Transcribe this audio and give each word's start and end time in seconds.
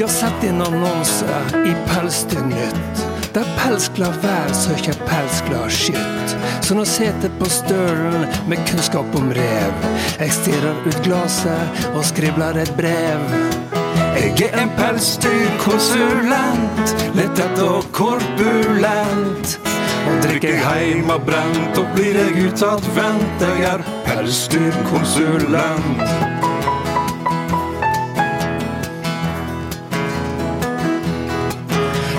Jeg 0.00 0.06
har 0.06 0.12
sett 0.14 0.44
en 0.48 0.62
annonse 0.62 1.40
i 1.66 1.72
Pelsdyrnytt. 1.88 3.02
Der 3.34 3.48
pelsglad 3.58 4.14
vær 4.22 4.52
søker 4.56 4.96
pelsglad 5.04 5.74
skytt. 5.74 6.36
Så 6.64 6.74
nå 6.78 6.86
sitter 6.88 7.32
på 7.40 7.50
stølen 7.52 8.24
med 8.48 8.62
kunnskap 8.70 9.18
om 9.18 9.28
rev. 9.36 9.84
Jeg 10.22 10.32
stirrer 10.38 10.80
ut 10.86 11.02
glasset 11.04 11.84
og 11.92 12.04
skribler 12.06 12.62
et 12.62 12.72
brev. 12.78 13.79
Jeg 14.20 14.32
er 14.48 14.54
en 14.62 14.72
pelsdyrkonsulent, 14.78 16.86
lett 17.16 17.58
og 17.64 17.80
korpulent. 17.92 19.60
Og 20.10 20.16
drikker 20.24 20.50
jeg 20.54 20.62
heim 20.64 21.10
av 21.12 21.20
brent, 21.26 21.78
og 21.78 21.86
blir 21.96 22.14
jeg 22.18 22.32
utadvendt. 22.48 23.38
Jeg 23.44 23.60
er 23.74 23.80
pelsdyrkonsulent. 24.08 26.49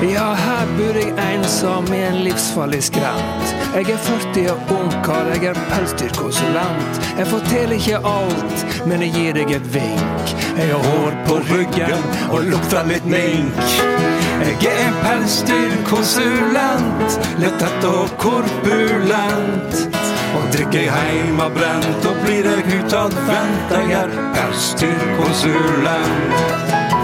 Ja, 0.00 0.32
her 0.32 0.64
bor 0.78 0.96
jeg 0.96 1.10
ensom 1.20 1.84
i 1.92 1.98
en 2.06 2.22
livsfarlig 2.24 2.78
skrent. 2.86 3.50
Jeg 3.74 3.90
er 3.92 3.98
40 4.00 4.50
og 4.54 4.60
ungkar, 4.72 5.26
jeg 5.34 5.44
er 5.50 5.58
pelsdyrkonsulent. 5.68 7.00
Jeg 7.18 7.26
forteller 7.28 7.76
ikke 7.76 7.98
alt, 8.08 8.58
men 8.88 9.02
jeg 9.04 9.12
gir 9.12 9.32
deg 9.36 9.50
et 9.58 9.68
vink. 9.74 10.24
Jeg 10.56 10.68
har 10.72 10.80
hår 10.86 11.12
på 11.28 11.34
ryggen 11.50 12.02
og 12.30 12.40
lukter 12.48 12.84
litt 12.88 13.04
mink. 13.04 13.60
Jeg 14.40 14.56
er 14.70 14.80
en 14.86 14.96
pelsdyrkonsulent, 15.04 17.08
lettet 17.44 17.84
og 17.90 18.08
korpulent. 18.24 19.72
Og 20.30 20.42
drikker 20.56 20.80
jeg 20.86 20.92
heim 20.96 21.36
av 21.44 21.52
brent, 21.52 22.00
og 22.08 22.16
blir 22.24 22.44
jeg 22.48 22.64
utadvendt. 22.80 23.68
Jeg 23.76 23.92
er 24.00 24.08
pelsdyrkonsulent. 24.38 26.99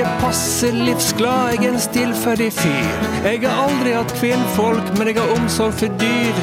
Jeg 0.00 0.08
er 0.08 0.20
passe 0.20 0.70
livsglad, 0.72 1.50
jeg 1.52 1.64
er 1.66 1.72
en 1.74 1.80
stillferdig 1.80 2.52
fyr. 2.56 2.86
Jeg 3.20 3.40
har 3.42 3.52
aldri 3.66 3.90
hatt 3.92 4.14
kvinnfolk, 4.16 4.86
men 4.96 5.06
jeg 5.10 5.16
har 5.18 5.28
omsorg 5.34 5.74
for 5.76 5.88
dyr. 6.00 6.36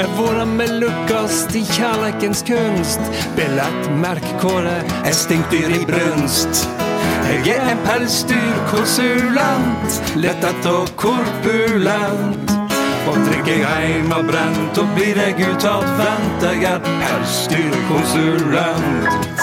Jeg 0.00 0.08
hvordan 0.16 0.50
vi 0.58 0.66
lukkast 0.80 1.54
i 1.54 1.62
kjærleikens 1.68 2.42
kunst. 2.48 2.98
Billett, 3.36 3.82
merkkåre, 4.02 4.76
jeg 5.04 5.14
stinkdyr 5.14 5.70
i 5.76 5.78
brunst. 5.86 6.52
Jeg 7.28 7.54
er 7.54 7.70
en 7.76 7.82
pelsdyrkonsulent, 7.86 9.90
lettet 10.18 10.66
og 10.72 10.90
korpulent. 10.98 12.50
Og 13.06 13.14
drikker 13.28 13.56
jeg 13.60 13.68
heim 13.76 14.10
av 14.18 14.24
brent, 14.26 14.74
og 14.82 14.86
blir 14.98 15.14
jeg 15.22 15.38
utadvendt. 15.52 16.42
Jeg 16.50 16.66
er 16.72 16.80
pelsdyrkonsulent. 16.90 19.33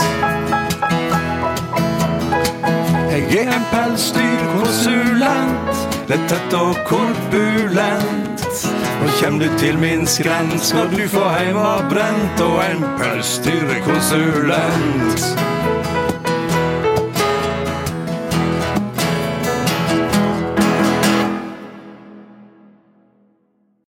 Jeg 3.92 3.98
er 3.98 4.00
en 4.00 4.00
pelsdyrkonsulent, 4.00 5.76
lettet 6.08 6.54
og 6.56 6.78
korpulent. 6.88 8.40
Nå 9.02 9.08
kjem 9.20 9.36
du 9.42 9.48
til 9.60 9.76
min 9.82 10.08
skrent 10.08 10.64
skal 10.64 10.88
du 10.96 11.08
få 11.12 11.24
heim 11.34 11.58
av 11.60 11.90
brent 11.92 12.40
og 12.46 12.64
en 12.64 12.86
pelsdyrkonsulent. 13.02 15.20